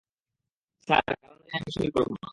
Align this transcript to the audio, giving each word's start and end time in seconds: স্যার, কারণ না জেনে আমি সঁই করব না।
স্যার, 0.87 1.03
কারণ 1.21 1.37
না 1.39 1.41
জেনে 1.41 1.57
আমি 1.57 1.69
সঁই 1.75 1.89
করব 1.95 2.11
না। 2.15 2.27